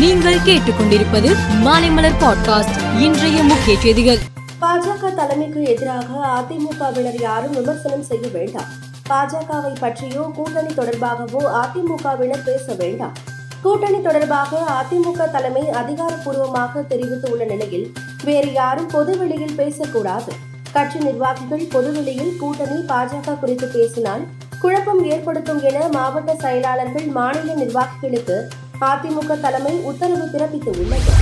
நீங்கள் 0.00 0.36
கேட்டுக்கொண்டிருப்பது 0.36 1.30
மாலைமலர் 1.64 2.14
பாட்காஸ்ட். 2.20 3.00
இன்றைய 3.00 3.42
முக்கிய 3.42 3.80
செய்திகள். 3.80 4.18
பாஜக 4.60 5.14
தலைமைக்கு 5.14 5.62
எதிராக 5.62 6.06
அதிமுகவினர் 6.36 7.20
யாரும் 7.20 7.52
விமர்சனம் 7.52 8.02
செய்ய 8.02 8.28
வேண்டாம். 8.32 8.64
பாஜகவை 9.08 9.72
பற்றியோ 9.80 10.30
கூட்டணி 10.34 10.74
தொடர்பாகவோ 10.74 11.42
அதிமுகவினர் 11.62 12.44
பேச 12.44 12.74
வேண்டாம். 12.74 13.12
கூட்டணி 13.62 14.00
தொடர்பாக 14.02 14.62
அதிமுக 14.80 15.30
தலைமை 15.30 15.68
அதிகாரப்பூர்வமாக 15.70 16.82
தெரிவித்துள்ள 16.82 17.44
நிலையில் 17.44 17.92
வேறு 18.24 18.52
யாரும் 18.52 18.86
பொதுவெளியில் 18.86 19.54
பேசக்கூடாது. 19.54 20.32
கட்சி 20.72 20.98
நிர்வாகிகள் 20.98 21.66
பொதுவெளியில் 21.70 22.36
கூட்டணி 22.36 22.80
பாஜக 22.88 23.38
குறித்து 23.38 23.66
பேசினால் 23.66 24.26
குழப்பம் 24.60 25.04
ஏற்படுத்தும் 25.04 25.62
என 25.62 25.88
மாவட்ட 25.88 26.34
செயலாளர்கள் 26.34 27.06
மாநில 27.06 27.54
நிர்வாகிகளுக்கு 27.54 28.38
அதிமுக 28.88 29.32
தலைமை 29.40 29.72
உத்தரவு 29.88 30.26
பிறப்பித்துள்ளது 30.34 31.12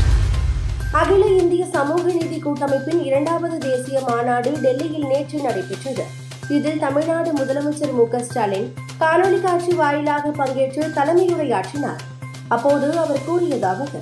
அகில 1.01 1.23
இந்திய 1.39 1.63
சமூக 1.67 2.03
நீதி 2.13 2.37
கூட்டமைப்பின் 2.45 3.01
இரண்டாவது 3.05 3.59
தேசிய 3.59 4.01
மாநாடு 4.09 4.51
டெல்லியில் 4.65 5.07
நேற்று 5.07 5.39
நடைபெற்றது. 5.39 6.05
இதில் 6.49 6.79
தமிழ்நாடு 6.79 7.31
முதலமைச்சர் 7.33 7.95
மு 7.99 8.05
ஸ்டாலின் 8.29 8.69
காணொலி 9.01 9.41
காட்சி 9.41 9.73
வாயிலாக 9.73 10.33
பங்கேற்று 10.41 10.85
தலைமையுரையாற்றினார். 10.99 12.03
அப்போது 12.49 12.99
அவர் 12.99 13.27
கூறியதாவது 13.29 14.01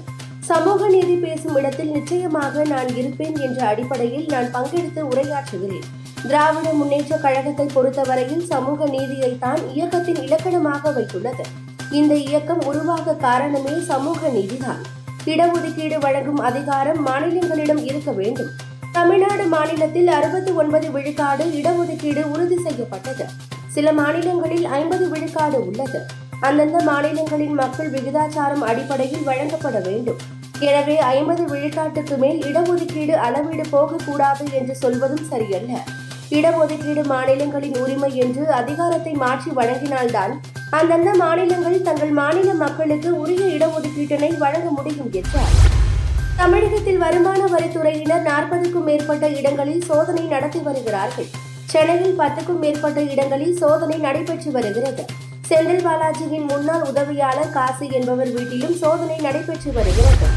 சமூக 0.50 0.88
நீதி 0.88 1.14
பேசும் 1.16 1.56
இடத்தில் 1.56 1.90
நிச்சயமாக 1.90 2.64
நான் 2.64 2.90
இருப்பேன் 2.96 3.38
என்ற 3.46 3.66
அடிப்படையில் 3.66 4.26
நான் 4.26 4.50
பங்கெடுத்து 4.56 5.02
உரையாற்றுகிறேன். 5.12 5.86
திராவிட 6.28 6.68
முன்னேற்ற 6.72 7.16
கழகத்தை 7.16 7.66
பொறுத்தவரையில் 7.76 8.44
சமூக 8.52 8.86
நீதியை 8.86 9.38
தான் 9.38 9.62
இயக்கத்தின் 9.74 10.20
இலக்கணமாக 10.26 10.92
வைத்துள்ளது. 10.98 11.46
இந்த 11.90 12.14
இயக்கம் 12.14 12.62
உருவாக 12.64 13.14
காரணமே 13.14 13.80
சமூக 13.80 14.28
நீதிதான். 14.28 14.82
இடஒதுக்கீடு 15.24 15.98
வழங்கும் 15.98 16.38
அதிகாரம் 16.38 17.02
மாநிலங்களிடம் 17.02 17.84
இருக்க 17.84 18.12
வேண்டும். 18.12 18.50
தமிழ்நாடு 18.92 19.44
மாநிலத்தில் 19.46 20.08
அறுபத்தி 20.08 20.52
ஒன்பது 20.52 20.90
விழுக்காடு 20.90 21.44
இடஒதுக்கீடு 21.44 22.22
உறுதி 22.30 22.56
செய்யப்பட்டது. 22.56 23.24
சில 23.68 23.92
மாநிலங்களில் 23.92 24.64
ஐம்பது 24.64 25.08
விழுக்காடு 25.08 25.66
உள்ளது. 25.66 26.06
அந்தந்த 26.40 26.78
மாநிலங்களின் 26.82 27.54
மக்கள் 27.54 27.90
விகிதாச்சாரம் 27.90 28.60
அடிப்படையில் 28.60 29.22
வழங்கப்பட 29.22 29.78
வேண்டும். 29.78 30.16
எனவே 30.60 30.98
ஐம்பது 30.98 31.54
விழுக்காட்டுக்கு 31.54 32.16
மேல் 32.16 32.42
இடஒதுக்கீடு 32.42 33.12
அளவீடு 33.12 33.64
போகக்கூடாது 33.70 34.52
என்று 34.52 34.76
சொல்வதும் 34.76 35.26
சரியல்ல. 35.30 35.84
இடஒதுக்கீடு 36.30 37.06
மாநிலங்களின் 37.06 37.76
உரிமை 37.76 38.16
என்று 38.16 38.52
அதிகாரத்தை 38.52 39.12
மாற்றி 39.12 39.50
வழங்கினால்தான் 39.50 40.40
அந்தந்த 40.70 41.14
மாநிலங்கள் 41.14 41.82
தங்கள் 41.82 42.10
மாநில 42.10 42.54
மக்களுக்கு 42.54 43.20
உரிய 43.20 43.44
இடஒதுக்கீட்டினை 43.46 44.38
வழங்க 44.38 44.70
முடியும் 44.70 45.12
என்றார். 45.12 45.52
தமிழகத்தில் 46.36 46.98
வருமான 46.98 47.46
வரித்துறையினர் 47.46 48.22
நாற்பதுக்கும் 48.22 48.84
மேற்பட்ட 48.84 49.28
இடங்களில் 49.28 49.84
சோதனை 49.84 50.24
நடத்தி 50.24 50.58
வருகிறார்கள். 50.58 51.28
சென்னையில் 51.64 52.18
பத்துக்கும் 52.18 52.58
மேற்பட்ட 52.58 53.02
இடங்களில் 53.02 53.56
சோதனை 53.56 53.98
நடைபெற்று 53.98 54.50
வருகிறது. 54.50 55.04
செந்தில் 55.48 55.84
பாலாஜியின் 55.86 56.46
முன்னாள் 56.46 56.82
உதவியாளர் 56.82 57.50
காசி 57.50 57.88
என்பவர் 57.90 58.32
வீட்டிலும் 58.32 58.76
சோதனை 58.76 59.16
நடைபெற்று 59.16 59.72
வருகிறது. 59.72 60.28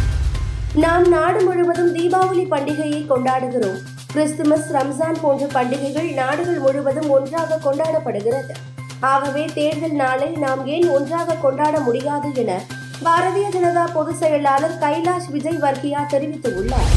நாம் 0.74 1.08
நாடு 1.08 1.44
முழுவதும் 1.44 1.96
தீபாவளி 1.96 2.46
பண்டிகையை 2.50 3.06
கொண்டாடுகிறோம். 3.10 3.80
கிறிஸ்துமஸ் 4.14 4.72
ரம்ஜான் 4.72 5.22
போன்ற 5.22 5.46
பண்டிகைகள் 5.46 6.14
நாடுகள் 6.14 6.60
முழுவதும் 6.60 7.10
ஒன்றாக 7.10 7.60
கொண்டாடப்படுகிறது. 7.64 8.54
ஆகவே 9.00 9.46
தேர்தல் 9.54 9.92
நாளை 9.92 10.28
நாம் 10.28 10.66
ஏன் 10.66 10.90
ஒன்றாக 10.90 11.34
கொண்டாட 11.34 11.80
முடியாது 11.80 12.34
என 12.34 12.62
பாரதிய 13.06 13.48
ஜனதா 13.56 13.84
பொதுச் 13.94 14.18
செயலாளர் 14.18 14.78
கைலாஷ் 14.80 15.30
விஜய் 15.30 15.62
வர்கியா 15.62 16.02
தெரிவித்துள்ளார். 16.14 16.92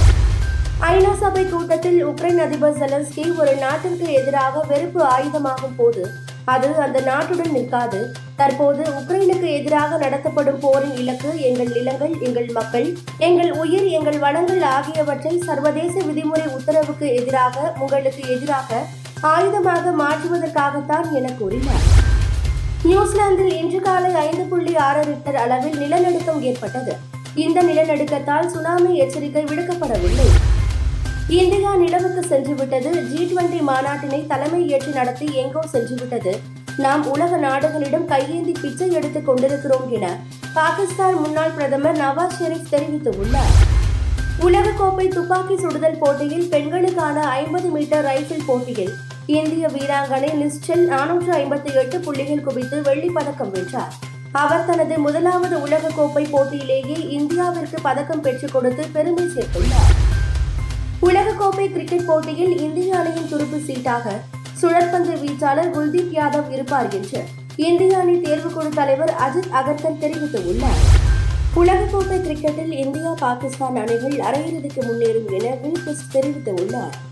ஐநா 0.80 1.12
சபை 1.18 1.48
கூட்டத்தில் 1.48 2.06
உக்ரைன் 2.06 2.40
அதிபர் 2.40 2.78
ஜெலன்ஸ்கி 2.78 3.36
ஒரு 3.36 3.54
நாட்டிற்கு 3.54 4.12
எதிராக 4.12 4.64
வெறுப்பு 4.68 5.02
ஆயுதமாகும் 5.04 5.76
போது 5.76 6.10
அது 6.44 6.76
அந்த 6.76 7.00
நாட்டுடன் 7.00 7.52
நிற்காது. 7.52 8.14
தற்போது 8.36 8.82
உக்ரைனுக்கு 8.82 9.48
எதிராக 9.58 9.96
நடத்தப்படும் 9.96 10.58
போரின் 10.58 10.96
இலக்கு 10.96 11.40
எங்கள் 11.40 11.70
நிலங்கள் 11.72 12.20
எங்கள் 12.20 12.48
மக்கள் 12.52 12.96
எங்கள் 13.18 13.52
உயிர் 13.52 13.84
எங்கள் 13.84 14.18
வளங்கள் 14.18 14.62
ஆகியவற்றை 14.62 15.38
சர்வதேச 15.38 15.94
விதிமுறை 16.00 16.48
உத்தரவுக்கு 16.52 17.14
எதிராக 17.14 17.72
உங்களுக்கு 17.78 18.28
எதிராக 18.28 18.82
ஆயுதமாக 19.30 19.90
மாற்றுவதற்காகத்தான் 19.98 21.12
என 21.12 21.32
கூறினார். 21.32 21.84
நியூசிலாந்தில் 22.82 23.52
இன்று 23.52 23.80
காலை 23.80 24.14
ஐந்து 24.14 24.44
புள்ளி 24.44 24.76
ஆறு 24.76 25.02
ரிக்டர் 25.02 25.34
அளவில் 25.34 25.76
நிலநடுக்கம் 25.78 26.42
ஏற்பட்டது. 26.42 26.96
இந்த 27.34 27.62
நிலநடுக்கத்தால் 27.62 28.46
சுனாமி 28.46 28.96
எச்சரிக்கை 28.96 29.44
விடுக்கப்படவில்லை. 29.44 30.26
இந்தியா 31.28 31.76
நிலவுக்கு 31.76 32.22
சென்றுவிட்டது. 32.30 32.90
ஜி 33.10 33.20
டுவெண்டி 33.24 33.60
மாநாட்டினை 33.68 34.26
தலைமை 34.26 34.68
ஏற்று 34.68 34.92
நடத்தி 34.92 35.28
எங்கோ 35.34 35.60
சென்றுவிட்டது. 35.72 36.32
நாம் 36.76 37.06
உலக 37.06 37.36
நாடுகளிடம் 37.36 38.04
கையேந்தி 38.04 38.52
பிச்சை 38.60 38.92
எடுத்துக் 38.92 39.26
கொண்டிருக்கிறோம் 39.26 39.92
என 39.92 40.16
பாகிஸ்தான் 40.54 41.14
முன்னாள் 41.14 41.50
பிரதமர் 41.50 41.96
நவாஸ் 41.96 42.36
ஷெரீப் 42.40 42.72
தெரிவித்துள்ளார். 42.74 43.54
உலகக்கோப்பை 44.40 45.08
துப்பாக்கி 45.08 45.56
சுடுதல் 45.56 45.98
போட்டியில் 45.98 46.48
பெண்களுக்கான 46.48 47.20
ஐம்பது 47.20 47.68
மீட்டர் 47.68 48.06
ரைபிள் 48.06 48.46
போட்டியில் 48.46 48.94
இந்திய 49.26 49.68
வீராங்கனை 49.68 50.28
லிஸ்டில் 50.34 50.88
நானூற்று 50.88 51.32
ஐம்பத்தி 51.32 51.74
எட்டு 51.74 52.00
புள்ளிகள் 52.00 52.40
குவித்து 52.40 52.82
வெள்ளிப் 52.82 53.14
பதக்கம் 53.14 53.50
வென்றார். 53.50 53.94
அவர் 54.32 54.64
தனது 54.64 54.98
முதலாவது 54.98 55.58
உலகக்கோப்பை 55.58 56.28
போட்டியிலேயே 56.30 56.96
இந்தியாவிற்கு 56.96 57.76
பதக்கம் 57.82 58.20
பெற்றுக் 58.20 58.52
கொடுத்து 58.52 58.86
பெருமை 58.92 59.24
சேர்த்துள்ளார். 59.24 59.92
உலகக்கோப்பை 61.02 61.72
கிரிக்கெட் 61.72 62.06
போட்டியில் 62.06 62.58
இந்திய 62.58 62.98
அணியின் 62.98 63.30
துருப்பு 63.32 63.64
சீட்டாக 63.64 64.20
சுழற்பந்து 64.62 65.14
வீச்சாளர் 65.24 65.70
குல்தீப் 65.70 66.14
யாதவ் 66.14 66.52
இருப்பார் 66.52 66.94
என்று 66.94 67.24
இந்திய 67.56 67.98
அணி 67.98 68.12
தேர்வுக்குழு 68.12 68.68
தலைவர் 68.68 69.14
அஜித் 69.20 69.50
அகர்கர் 69.50 69.98
தெரிவித்துள்ளார். 70.00 70.82
உலகக்கோப்பை 71.56 72.20
கிரிக்கெட்டில் 72.20 72.72
இந்தியா 72.72 73.14
பாகிஸ்தான் 73.18 73.76
அணிகள் 73.76 74.16
அரையிறுதிக்கு 74.16 74.80
முன்னேறும் 74.80 75.40
என 75.40 75.56
வில்கிஸ் 75.62 76.12
தெரிவித்துள்ளார். 76.12 77.11